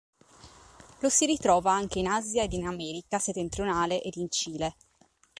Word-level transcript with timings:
La 1.01 1.09
si 1.11 1.27
ritrova 1.27 1.71
anche 1.73 1.99
in 1.99 2.07
Asia 2.07 2.41
ed 2.41 2.53
in 2.53 2.65
America 2.65 3.19
settentrionale 3.19 4.01
ed 4.01 4.15
in 4.15 4.31
Cile. 4.31 4.75